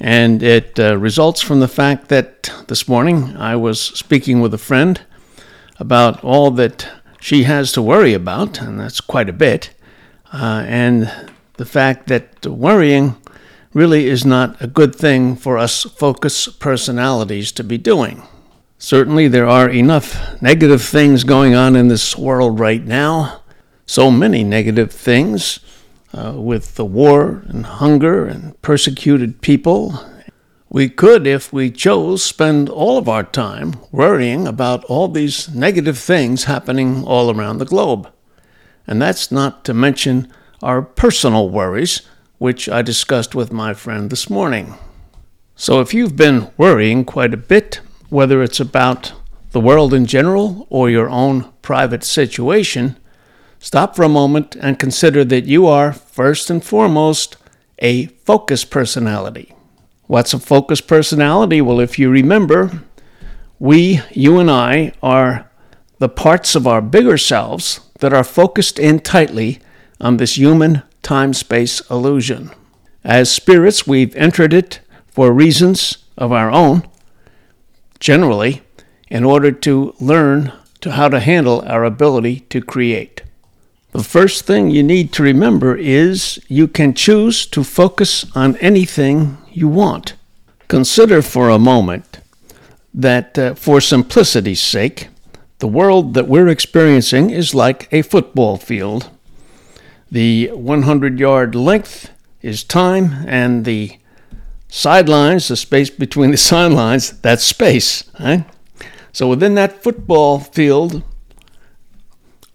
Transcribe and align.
And 0.00 0.42
it 0.42 0.78
uh, 0.78 0.98
results 0.98 1.40
from 1.40 1.60
the 1.60 1.68
fact 1.68 2.08
that 2.08 2.50
this 2.66 2.88
morning 2.88 3.36
I 3.36 3.56
was 3.56 3.80
speaking 3.80 4.40
with 4.40 4.52
a 4.52 4.58
friend 4.58 5.00
about 5.78 6.22
all 6.24 6.50
that 6.52 6.88
she 7.20 7.44
has 7.44 7.72
to 7.72 7.82
worry 7.82 8.12
about, 8.12 8.60
and 8.60 8.78
that's 8.78 9.00
quite 9.00 9.28
a 9.28 9.32
bit, 9.32 9.70
uh, 10.32 10.64
and 10.66 11.10
the 11.54 11.64
fact 11.64 12.08
that 12.08 12.44
worrying 12.44 13.16
really 13.72 14.06
is 14.06 14.26
not 14.26 14.60
a 14.60 14.66
good 14.66 14.94
thing 14.94 15.36
for 15.36 15.58
us 15.58 15.84
focus 15.84 16.48
personalities 16.48 17.52
to 17.52 17.64
be 17.64 17.78
doing. 17.78 18.22
Certainly, 18.78 19.28
there 19.28 19.48
are 19.48 19.70
enough 19.70 20.40
negative 20.42 20.82
things 20.82 21.24
going 21.24 21.54
on 21.54 21.76
in 21.76 21.88
this 21.88 22.18
world 22.18 22.58
right 22.60 22.84
now, 22.84 23.42
so 23.86 24.10
many 24.10 24.44
negative 24.44 24.90
things 24.92 25.60
uh, 26.14 26.32
with 26.36 26.76
the 26.76 26.84
war 26.84 27.42
and 27.48 27.66
hunger 27.66 28.24
and 28.26 28.60
persecuted 28.62 29.40
people. 29.40 29.98
We 30.68 30.88
could, 30.88 31.26
if 31.26 31.52
we 31.52 31.70
chose, 31.70 32.24
spend 32.24 32.68
all 32.68 32.98
of 32.98 33.08
our 33.08 33.22
time 33.22 33.74
worrying 33.92 34.46
about 34.46 34.84
all 34.84 35.08
these 35.08 35.54
negative 35.54 35.98
things 35.98 36.44
happening 36.44 37.04
all 37.04 37.30
around 37.30 37.58
the 37.58 37.64
globe. 37.64 38.10
And 38.86 39.00
that's 39.00 39.30
not 39.32 39.64
to 39.64 39.74
mention 39.74 40.32
our 40.62 40.82
personal 40.82 41.48
worries, 41.48 42.02
which 42.38 42.68
I 42.68 42.82
discussed 42.82 43.34
with 43.34 43.52
my 43.52 43.74
friend 43.74 44.10
this 44.10 44.28
morning. 44.28 44.74
So 45.56 45.80
if 45.80 45.94
you've 45.94 46.16
been 46.16 46.50
worrying 46.56 47.04
quite 47.04 47.32
a 47.32 47.38
bit, 47.38 47.80
whether 48.08 48.42
it's 48.42 48.60
about 48.60 49.12
the 49.52 49.60
world 49.60 49.94
in 49.94 50.06
general 50.06 50.66
or 50.70 50.90
your 50.90 51.08
own 51.08 51.52
private 51.62 52.02
situation, 52.02 52.96
Stop 53.64 53.96
for 53.96 54.02
a 54.02 54.10
moment 54.10 54.58
and 54.60 54.78
consider 54.78 55.24
that 55.24 55.46
you 55.46 55.66
are, 55.66 55.90
first 55.90 56.50
and 56.50 56.62
foremost, 56.62 57.38
a 57.78 58.08
focus 58.26 58.62
personality. 58.62 59.54
What's 60.06 60.34
a 60.34 60.38
focus 60.38 60.82
personality? 60.82 61.62
Well, 61.62 61.80
if 61.80 61.98
you 61.98 62.10
remember, 62.10 62.82
we, 63.58 64.02
you 64.10 64.38
and 64.38 64.50
I, 64.50 64.92
are 65.02 65.50
the 65.98 66.10
parts 66.10 66.54
of 66.54 66.66
our 66.66 66.82
bigger 66.82 67.16
selves 67.16 67.80
that 68.00 68.12
are 68.12 68.22
focused 68.22 68.78
in 68.78 69.00
tightly 69.00 69.60
on 69.98 70.18
this 70.18 70.36
human 70.36 70.82
time 71.00 71.32
space 71.32 71.80
illusion. 71.88 72.50
As 73.02 73.32
spirits, 73.32 73.86
we've 73.86 74.14
entered 74.14 74.52
it 74.52 74.80
for 75.06 75.32
reasons 75.32 75.96
of 76.18 76.32
our 76.32 76.50
own, 76.50 76.86
generally, 77.98 78.60
in 79.08 79.24
order 79.24 79.50
to 79.50 79.94
learn 79.98 80.52
to 80.82 80.92
how 80.92 81.08
to 81.08 81.18
handle 81.18 81.64
our 81.66 81.82
ability 81.84 82.40
to 82.50 82.60
create. 82.60 83.13
The 83.94 84.02
first 84.02 84.44
thing 84.44 84.70
you 84.70 84.82
need 84.82 85.12
to 85.12 85.22
remember 85.22 85.76
is 85.76 86.40
you 86.48 86.66
can 86.66 86.94
choose 86.94 87.46
to 87.46 87.62
focus 87.62 88.26
on 88.34 88.56
anything 88.56 89.38
you 89.52 89.68
want. 89.68 90.14
Consider 90.66 91.22
for 91.22 91.48
a 91.48 91.60
moment 91.60 92.18
that, 92.92 93.38
uh, 93.38 93.54
for 93.54 93.80
simplicity's 93.80 94.60
sake, 94.60 95.10
the 95.60 95.68
world 95.68 96.14
that 96.14 96.26
we're 96.26 96.48
experiencing 96.48 97.30
is 97.30 97.54
like 97.54 97.86
a 97.92 98.02
football 98.02 98.56
field. 98.56 99.10
The 100.10 100.48
100 100.48 101.20
yard 101.20 101.54
length 101.54 102.10
is 102.42 102.64
time, 102.64 103.24
and 103.28 103.64
the 103.64 103.96
sidelines, 104.68 105.46
the 105.46 105.56
space 105.56 105.90
between 105.90 106.32
the 106.32 106.36
sidelines, 106.50 107.20
that's 107.20 107.44
space. 107.44 108.10
So 109.12 109.28
within 109.28 109.54
that 109.54 109.84
football 109.84 110.40
field, 110.40 111.04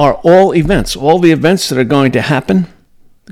are 0.00 0.14
all 0.24 0.54
events, 0.54 0.96
all 0.96 1.18
the 1.18 1.30
events 1.30 1.68
that 1.68 1.78
are 1.78 1.84
going 1.84 2.10
to 2.10 2.22
happen, 2.22 2.66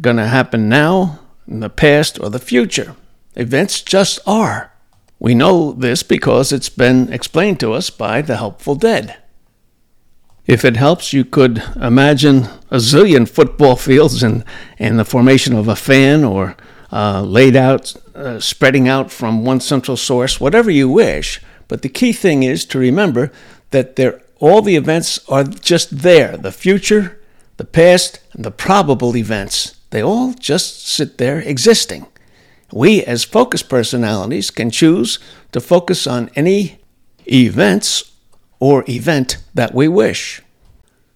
going 0.03 0.19
to 0.19 0.27
happen 0.27 0.69
now, 0.69 1.19
in 1.47 1.61
the 1.61 1.71
past, 1.71 2.21
or 2.23 2.29
the 2.29 2.39
future. 2.39 2.95
Events 3.35 3.81
just 3.81 4.19
are. 4.27 4.71
We 5.19 5.35
know 5.35 5.73
this 5.73 6.03
because 6.03 6.53
it's 6.53 6.69
been 6.69 7.11
explained 7.11 7.59
to 7.61 7.73
us 7.73 7.89
by 7.89 8.21
the 8.21 8.37
helpful 8.37 8.75
dead. 8.75 9.17
If 10.47 10.63
it 10.63 10.77
helps, 10.77 11.15
you 11.15 11.25
could 11.25 11.63
imagine 11.81 12.45
a 12.71 12.77
zillion 12.77 13.27
football 13.27 13.77
fields 13.89 14.23
in, 14.23 14.45
in 14.77 14.99
the 14.99 15.07
formation 15.07 15.57
of 15.57 15.69
a 15.69 15.77
fan 15.77 16.23
or 16.23 16.55
uh, 16.93 17.23
laid 17.23 17.57
out, 17.57 17.97
uh, 18.15 18.41
spreading 18.41 18.87
out 18.87 19.11
from 19.11 19.43
one 19.43 19.61
central 19.61 19.97
source, 19.97 20.39
whatever 20.39 20.71
you 20.71 20.91
wish. 20.91 21.41
But 21.67 21.81
the 21.81 21.89
key 21.89 22.13
thing 22.13 22.43
is 22.43 22.67
to 22.67 22.79
remember 22.79 23.33
that 23.71 23.97
there 23.97 24.21
all 24.41 24.63
the 24.63 24.77
events 24.77 25.19
are 25.29 25.45
just 25.45 26.03
there 26.03 26.37
the 26.37 26.53
future, 26.53 27.21
the 27.57 27.65
past, 27.65 28.21
and 28.33 28.45
the 28.45 28.51
probable 28.51 29.17
events. 29.17 29.77
They 29.91 30.03
all 30.03 30.33
just 30.35 30.87
sit 30.87 31.19
there 31.19 31.41
existing. 31.41 32.07
We, 32.73 33.03
as 33.03 33.25
focus 33.25 33.63
personalities, 33.63 34.51
can 34.51 34.71
choose 34.71 35.19
to 35.53 35.61
focus 35.61 36.07
on 36.07 36.31
any 36.35 36.79
events 37.27 38.13
or 38.61 38.85
event 38.89 39.39
that 39.55 39.75
we 39.75 39.89
wish. 39.89 40.43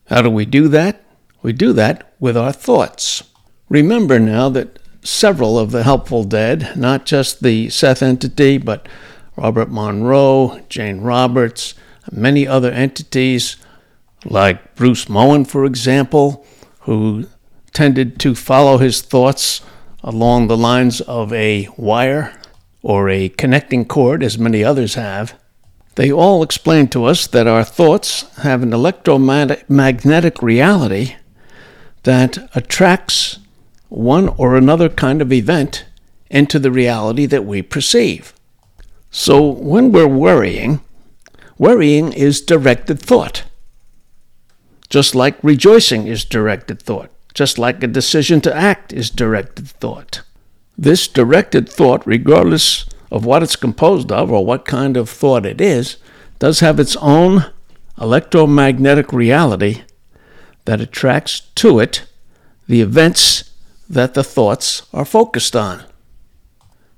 How 0.07 0.23
do 0.23 0.31
we 0.31 0.47
do 0.47 0.69
that? 0.69 1.03
We 1.43 1.53
do 1.53 1.73
that 1.75 2.13
with 2.19 2.37
our 2.37 2.53
thoughts. 2.53 3.25
Remember 3.69 4.19
now 4.19 4.49
that 4.51 4.79
several 5.03 5.59
of 5.59 5.71
the 5.71 5.83
helpful 5.83 6.25
dead, 6.25 6.77
not 6.77 7.05
just 7.05 7.43
the 7.43 7.69
Seth 7.69 8.03
entity, 8.03 8.59
but 8.59 8.89
Robert 9.37 9.71
Monroe, 9.71 10.61
Jane 10.69 11.01
Roberts, 11.01 11.75
many 12.11 12.47
other 12.47 12.71
entities, 12.71 13.57
like 14.25 14.75
Bruce 14.75 15.09
Moen, 15.09 15.45
for 15.45 15.65
example, 15.65 16.47
who 16.81 17.27
tended 17.73 18.19
to 18.21 18.35
follow 18.35 18.79
his 18.79 19.03
thoughts 19.03 19.61
along 20.03 20.47
the 20.47 20.57
lines 20.57 21.01
of 21.03 21.33
a 21.33 21.69
wire 21.77 22.39
or 22.83 23.09
a 23.09 23.29
connecting 23.29 23.85
cord, 23.85 24.23
as 24.23 24.39
many 24.39 24.65
others 24.65 24.95
have. 24.95 25.39
They 25.95 26.11
all 26.11 26.43
explain 26.43 26.89
to 26.89 27.05
us 27.05 27.27
that 27.29 27.47
our 27.47 27.65
thoughts 27.65 28.23
have 28.39 28.63
an 28.63 28.73
electromagnetic 28.73 30.43
reality 30.43 31.17
that 32.03 32.51
attracts 32.55 33.39
one 33.89 34.29
or 34.31 34.57
another 34.57 34.89
kind 34.89 35.21
of 35.21 35.33
event 35.33 35.85
into 36.31 36.59
the 36.59 36.71
reality 36.71 37.27
that 37.27 37.45
we 37.45 37.61
perceive. 37.63 38.33
So 39.11 39.47
when 39.47 39.93
we're 39.93 40.09
worrying, 40.09 40.81
Worrying 41.63 42.13
is 42.13 42.41
directed 42.41 42.99
thought. 42.99 43.45
Just 44.91 45.15
like 45.15 45.39
rejoicing 45.45 46.09
is 46.09 46.25
directed 46.25 46.83
thought. 46.83 47.13
Just 47.35 47.57
like 47.57 47.85
a 47.85 47.87
decision 47.87 48.41
to 48.41 48.53
act 48.53 48.93
is 48.93 49.11
directed 49.11 49.69
thought. 49.69 50.23
This 50.77 51.07
directed 51.07 51.69
thought, 51.69 52.05
regardless 52.05 52.87
of 53.13 53.25
what 53.25 53.45
it's 53.45 53.55
composed 53.55 54.11
of 54.11 54.33
or 54.33 54.45
what 54.45 54.65
kind 54.65 54.97
of 54.97 55.09
thought 55.09 55.47
it 55.47 55.61
is, 55.61 55.99
does 56.41 56.59
have 56.59 56.81
its 56.81 56.97
own 56.97 57.53
electromagnetic 57.97 59.13
reality 59.13 59.83
that 60.65 60.81
attracts 60.81 61.43
to 61.55 61.79
it 61.79 62.07
the 62.67 62.81
events 62.81 63.53
that 63.89 64.15
the 64.15 64.25
thoughts 64.25 64.83
are 64.93 65.05
focused 65.05 65.55
on. 65.55 65.85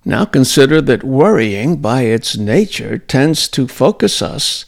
Now 0.05 0.25
consider 0.25 0.81
that 0.83 1.03
worrying, 1.03 1.77
by 1.77 2.03
its 2.03 2.37
nature, 2.37 2.99
tends 2.99 3.49
to 3.49 3.67
focus 3.67 4.21
us 4.21 4.67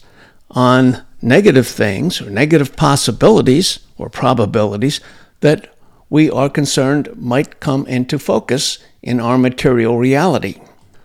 on 0.49 1.03
negative 1.21 1.67
things 1.67 2.21
or 2.21 2.29
negative 2.29 2.75
possibilities 2.75 3.79
or 3.97 4.09
probabilities 4.09 4.99
that 5.41 5.73
we 6.09 6.29
are 6.31 6.49
concerned 6.49 7.09
might 7.15 7.59
come 7.59 7.85
into 7.87 8.17
focus 8.17 8.79
in 9.01 9.19
our 9.19 9.37
material 9.37 9.97
reality. 9.97 10.59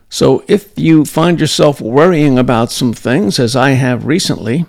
So 0.08 0.44
if 0.46 0.79
you 0.79 1.05
find 1.05 1.40
yourself 1.40 1.81
worrying 1.81 2.38
about 2.38 2.70
some 2.70 2.93
things, 2.93 3.38
as 3.38 3.56
I 3.56 3.70
have 3.70 4.06
recently, 4.06 4.67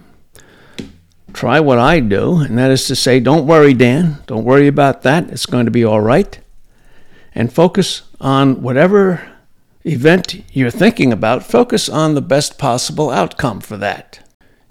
try 1.34 1.60
what 1.60 1.80
I 1.80 2.00
do, 2.00 2.38
and 2.40 2.58
that 2.58 2.72
is 2.72 2.88
to 2.88 2.96
say, 2.96 3.20
don't 3.20 3.48
worry, 3.48 3.74
Dan. 3.74 4.18
Don't 4.26 4.46
worry 4.46 4.68
about 4.68 5.02
that. 5.04 5.30
It's 5.30 5.46
going 5.46 5.66
to 5.66 5.72
be 5.72 5.84
all 5.84 6.02
right. 6.02 6.40
And 7.36 7.52
focus 7.52 8.04
on 8.22 8.62
whatever 8.62 9.33
event 9.86 10.44
you're 10.52 10.72
thinking 10.72 11.12
about, 11.12 11.44
focus 11.44 11.90
on 11.90 12.14
the 12.14 12.22
best 12.22 12.58
possible 12.58 13.10
outcome 13.10 13.62
for 13.62 13.78
that. 13.78 14.20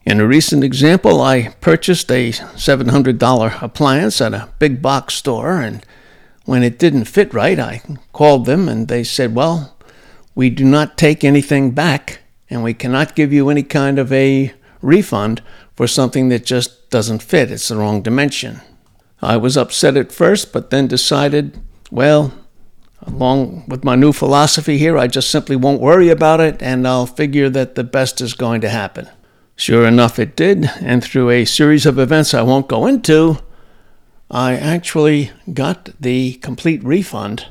In 0.05 0.21
a 0.21 0.27
recent 0.27 0.65
example, 0.65 1.21
I 1.21 1.49
purchased 1.61 2.11
a 2.11 2.33
$700 2.33 3.63
appliance 3.63 4.21
at 4.21 4.35
a 4.35 4.49
big 4.59 4.83
box 4.83 5.15
store, 5.15 5.61
and 5.61 5.85
when 6.45 6.63
it 6.63 6.79
didn't 6.79 7.05
fit 7.05 7.33
right, 7.33 7.59
I 7.59 7.83
called 8.13 8.47
them 8.47 8.69
and 8.69 8.89
they 8.89 9.05
said, 9.05 9.35
Well, 9.35 9.77
we 10.35 10.51
do 10.51 10.65
not 10.65 10.99
take 10.99 11.23
anything 11.23 11.71
back 11.71 12.21
and 12.51 12.63
we 12.63 12.75
cannot 12.75 13.15
give 13.15 13.33
you 13.33 13.49
any 13.49 13.63
kind 13.63 13.99
of 13.99 14.13
a 14.13 14.53
refund 14.83 15.41
for 15.75 15.87
something 15.87 16.29
that 16.29 16.45
just 16.45 16.91
doesn't 16.91 17.23
fit. 17.23 17.51
It's 17.51 17.69
the 17.69 17.77
wrong 17.77 18.03
dimension. 18.03 18.61
I 19.23 19.37
was 19.37 19.57
upset 19.57 19.97
at 19.97 20.13
first, 20.13 20.53
but 20.53 20.71
then 20.71 20.89
decided, 20.89 21.61
well, 21.91 22.33
along 23.07 23.65
with 23.69 23.85
my 23.85 23.95
new 23.95 24.13
philosophy 24.13 24.79
here, 24.79 24.97
I 24.97 25.07
just 25.07 25.31
simply 25.31 25.57
won't 25.57 25.81
worry 25.81 26.09
about 26.09 26.41
it 26.41 26.63
and 26.63 26.87
I'll 26.87 27.07
figure 27.07 27.49
that 27.51 27.75
the 27.75 27.85
best 27.85 28.21
is 28.21 28.35
going 28.35 28.61
to 28.63 28.69
happen. 28.69 29.09
Sure 29.57 29.87
enough, 29.87 30.19
it 30.19 30.35
did, 30.35 30.71
and 30.81 31.05
through 31.05 31.31
a 31.31 31.45
series 31.45 31.87
of 31.87 31.99
events 31.99 32.35
I 32.35 32.43
won't 32.43 32.69
go 32.69 32.87
into, 32.87 33.39
I 34.31 34.55
actually 34.55 35.31
got 35.53 35.91
the 36.01 36.35
complete 36.35 36.83
refund 36.83 37.49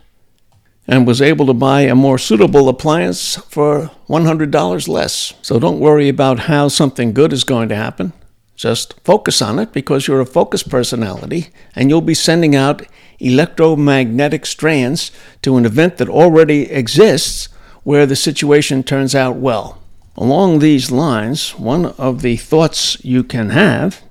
and 0.87 1.05
was 1.05 1.21
able 1.21 1.45
to 1.45 1.53
buy 1.53 1.81
a 1.81 1.95
more 1.95 2.17
suitable 2.17 2.67
appliance 2.67 3.35
for 3.35 3.91
$100 4.09 4.87
less. 4.87 5.33
So 5.41 5.59
don't 5.59 5.79
worry 5.79 6.09
about 6.09 6.39
how 6.39 6.67
something 6.67 7.13
good 7.13 7.31
is 7.31 7.43
going 7.43 7.69
to 7.69 7.75
happen. 7.75 8.13
Just 8.61 8.93
focus 9.03 9.41
on 9.41 9.57
it 9.57 9.73
because 9.73 10.05
you're 10.05 10.21
a 10.21 10.25
focused 10.25 10.69
personality 10.69 11.47
and 11.75 11.89
you'll 11.89 11.99
be 11.99 12.13
sending 12.13 12.55
out 12.55 12.83
electromagnetic 13.19 14.45
strands 14.45 15.11
to 15.41 15.57
an 15.57 15.65
event 15.65 15.97
that 15.97 16.07
already 16.07 16.71
exists 16.71 17.49
where 17.81 18.05
the 18.05 18.15
situation 18.15 18.83
turns 18.83 19.15
out 19.15 19.37
well. 19.37 19.81
Along 20.15 20.59
these 20.59 20.91
lines, 20.91 21.57
one 21.57 21.87
of 21.97 22.21
the 22.21 22.37
thoughts 22.37 23.03
you 23.03 23.23
can 23.23 23.49
have 23.49 24.03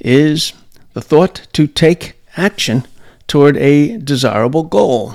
is 0.00 0.54
the 0.94 1.00
thought 1.00 1.46
to 1.52 1.68
take 1.68 2.14
action 2.36 2.88
toward 3.28 3.56
a 3.58 3.96
desirable 3.98 4.64
goal. 4.64 5.14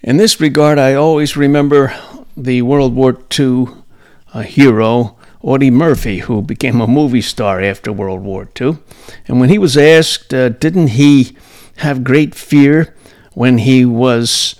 In 0.00 0.16
this 0.16 0.40
regard, 0.40 0.78
I 0.78 0.94
always 0.94 1.36
remember 1.36 1.94
the 2.34 2.62
World 2.62 2.94
War 2.94 3.18
II 3.38 3.66
uh, 4.32 4.40
hero, 4.40 5.13
Audie 5.44 5.70
Murphy, 5.70 6.20
who 6.20 6.40
became 6.40 6.80
a 6.80 6.86
movie 6.86 7.20
star 7.20 7.60
after 7.60 7.92
World 7.92 8.22
War 8.22 8.48
II. 8.58 8.78
And 9.28 9.40
when 9.40 9.50
he 9.50 9.58
was 9.58 9.76
asked, 9.76 10.32
uh, 10.32 10.48
didn't 10.48 10.88
he 10.88 11.36
have 11.76 12.02
great 12.02 12.34
fear 12.34 12.94
when 13.34 13.58
he 13.58 13.84
was 13.84 14.56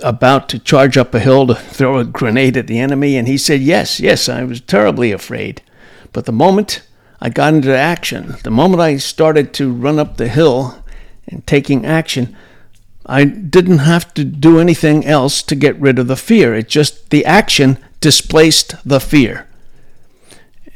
about 0.00 0.48
to 0.48 0.58
charge 0.58 0.96
up 0.96 1.14
a 1.14 1.20
hill 1.20 1.46
to 1.46 1.54
throw 1.54 1.98
a 1.98 2.04
grenade 2.04 2.56
at 2.56 2.66
the 2.66 2.80
enemy? 2.80 3.16
And 3.16 3.28
he 3.28 3.38
said, 3.38 3.60
Yes, 3.60 4.00
yes, 4.00 4.28
I 4.28 4.42
was 4.42 4.60
terribly 4.60 5.12
afraid. 5.12 5.62
But 6.12 6.24
the 6.24 6.32
moment 6.32 6.82
I 7.20 7.28
got 7.28 7.54
into 7.54 7.76
action, 7.76 8.34
the 8.42 8.50
moment 8.50 8.82
I 8.82 8.96
started 8.96 9.54
to 9.54 9.72
run 9.72 10.00
up 10.00 10.16
the 10.16 10.26
hill 10.26 10.82
and 11.28 11.46
taking 11.46 11.86
action, 11.86 12.36
I 13.06 13.24
didn't 13.24 13.78
have 13.78 14.12
to 14.14 14.24
do 14.24 14.58
anything 14.58 15.06
else 15.06 15.44
to 15.44 15.54
get 15.54 15.80
rid 15.80 16.00
of 16.00 16.08
the 16.08 16.16
fear. 16.16 16.56
It 16.56 16.68
just, 16.68 17.10
the 17.10 17.24
action 17.24 17.78
displaced 18.00 18.74
the 18.84 18.98
fear. 18.98 19.46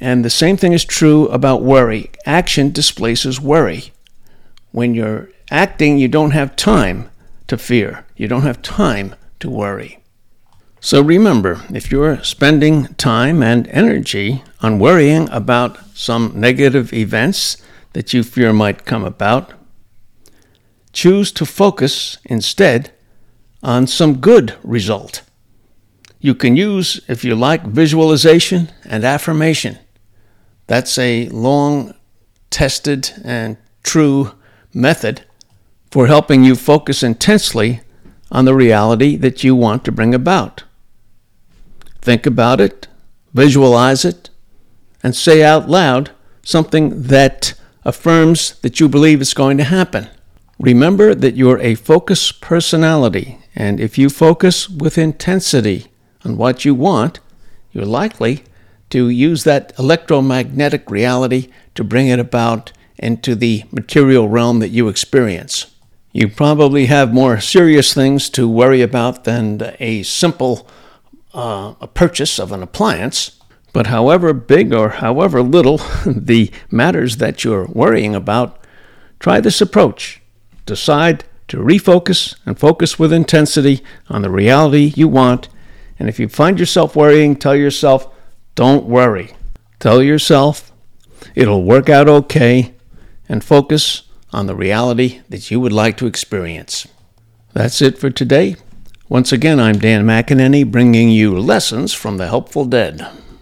And 0.01 0.25
the 0.25 0.31
same 0.31 0.57
thing 0.57 0.73
is 0.73 0.85
true 0.85 1.29
about 1.29 1.63
worry. 1.63 2.11
Action 2.25 2.71
displaces 2.71 3.41
worry. 3.41 3.93
When 4.71 4.95
you're 4.95 5.31
acting, 5.51 5.99
you 5.99 6.09
don't 6.09 6.31
have 6.33 6.57
time 6.57 7.11
to 7.49 7.59
fear, 7.59 8.05
you 8.17 8.29
don't 8.29 8.43
have 8.43 8.63
time 8.63 9.15
to 9.41 9.51
worry. 9.51 9.99
So 10.81 11.03
remember, 11.03 11.63
if 11.75 11.91
you're 11.91 12.23
spending 12.23 12.87
time 12.95 13.43
and 13.43 13.67
energy 13.69 14.45
on 14.61 14.79
worrying 14.79 15.29
about 15.31 15.79
some 15.97 16.33
negative 16.37 16.93
events 16.93 17.57
that 17.95 18.13
you 18.13 18.23
fear 18.23 18.53
might 18.53 18.85
come 18.85 19.05
about, 19.05 19.55
choose 20.93 21.33
to 21.33 21.45
focus 21.45 22.19
instead 22.25 22.93
on 23.63 23.87
some 23.87 24.19
good 24.19 24.55
result. 24.63 25.23
You 26.21 26.35
can 26.35 26.57
use, 26.57 27.01
if 27.09 27.25
you 27.25 27.35
like, 27.35 27.65
visualization 27.65 28.71
and 28.85 29.05
affirmation. 29.05 29.79
That's 30.69 30.97
a 30.99 31.29
long 31.31 31.95
tested 32.51 33.11
and 33.25 33.57
true 33.83 34.33
method 34.73 35.25
for 35.91 36.07
helping 36.07 36.45
you 36.45 36.55
focus 36.55 37.03
intensely 37.03 37.81
on 38.31 38.45
the 38.45 38.55
reality 38.55 39.17
that 39.17 39.43
you 39.43 39.57
want 39.57 39.85
to 39.87 39.93
bring 39.93 40.15
about. 40.15 40.65
Think 42.03 42.27
about 42.27 42.61
it, 42.61 42.87
visualize 43.33 44.05
it, 44.05 44.31
and 45.03 45.17
say 45.17 45.43
out 45.43 45.69
loud 45.69 46.11
something 46.43 47.03
that 47.05 47.55
affirms 47.85 48.59
that 48.61 48.79
you 48.79 48.89
believe 48.89 49.21
it's 49.23 49.35
going 49.35 49.57
to 49.57 49.65
happen. 49.65 50.09
Remember 50.59 51.15
that 51.15 51.37
you're 51.37 51.61
a 51.61 51.77
focused 51.77 52.43
personality, 52.43 53.39
and 53.55 53.81
if 53.81 53.97
you 53.97 54.11
focus 54.11 54.69
with 54.69 54.99
intensity 54.99 55.87
on 56.25 56.37
what 56.37 56.65
you 56.67 56.75
want, 56.75 57.21
you're 57.73 57.87
likely 57.87 58.43
to 58.91 59.09
use 59.09 59.45
that 59.45 59.73
electromagnetic 59.79 60.91
reality 60.91 61.49
to 61.75 61.85
bring 61.85 62.09
it 62.09 62.19
about 62.19 62.73
into 62.99 63.35
the 63.35 63.65
material 63.71 64.29
realm 64.29 64.59
that 64.59 64.71
you 64.71 64.89
experience. 64.89 65.75
You 66.13 66.29
probably 66.29 66.87
have 66.87 67.13
more 67.13 67.39
serious 67.41 67.95
things 67.95 68.29
to 68.31 68.49
worry 68.49 68.83
about 68.83 69.25
than 69.25 69.75
a 69.79 70.03
simple 70.03 70.69
uh, 71.35 71.75
a 71.81 71.87
purchase 71.87 72.39
of 72.39 72.53
an 72.53 72.63
appliance. 72.63 73.39
But 73.73 73.89
however 73.89 74.33
big 74.33 74.73
or 74.73 74.89
however 74.89 75.43
little 75.43 75.79
the 76.07 76.51
matters 76.71 77.19
that 77.19 77.45
you're 77.45 77.67
worrying 77.67 78.15
about, 78.15 78.59
try 79.21 79.41
this 79.41 79.61
approach. 79.61 80.21
Decide 80.67 81.25
to 81.49 81.59
refocus 81.59 82.35
and 82.45 82.59
focus 82.59 82.99
with 82.99 83.13
intensity 83.13 83.83
on 84.09 84.23
the 84.23 84.31
reality 84.31 84.93
you 84.97 85.09
want. 85.09 85.49
And 85.99 86.09
if 86.09 86.19
you 86.19 86.29
find 86.29 86.59
yourself 86.59 86.97
worrying, 86.97 87.37
tell 87.37 87.55
yourself, 87.57 88.13
don't 88.59 88.87
worry. 88.87 89.31
Tell 89.79 90.03
yourself 90.03 90.73
it'll 91.37 91.63
work 91.63 91.89
out 91.89 92.09
okay 92.09 92.75
and 93.29 93.45
focus 93.45 94.03
on 94.33 94.47
the 94.47 94.57
reality 94.57 95.21
that 95.29 95.49
you 95.49 95.61
would 95.61 95.73
like 95.73 95.97
to 95.99 96.07
experience. 96.07 96.89
That's 97.53 97.81
it 97.81 97.99
for 97.99 98.11
today. 98.11 98.57
Once 99.09 99.31
again, 99.31 99.61
I'm 99.61 99.79
Dan 99.79 100.05
McEnany 100.05 100.69
bringing 100.69 101.09
you 101.09 101.39
lessons 101.39 101.95
from 101.95 102.17
the 102.17 102.27
Helpful 102.27 102.65
Dead. 102.65 103.07